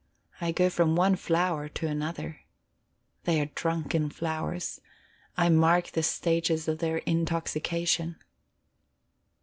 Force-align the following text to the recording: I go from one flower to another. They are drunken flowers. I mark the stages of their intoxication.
I 0.41 0.51
go 0.51 0.71
from 0.71 0.95
one 0.95 1.15
flower 1.15 1.69
to 1.69 1.85
another. 1.85 2.39
They 3.25 3.39
are 3.39 3.45
drunken 3.53 4.09
flowers. 4.09 4.81
I 5.37 5.47
mark 5.49 5.91
the 5.91 6.01
stages 6.01 6.67
of 6.67 6.79
their 6.79 6.97
intoxication. 7.05 8.15